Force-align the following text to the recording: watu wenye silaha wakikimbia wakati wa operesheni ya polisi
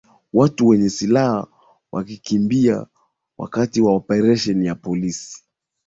watu 0.33 0.67
wenye 0.67 0.89
silaha 0.89 1.47
wakikimbia 1.91 2.85
wakati 3.37 3.81
wa 3.81 3.93
operesheni 3.95 4.65
ya 4.65 4.75
polisi 4.75 5.43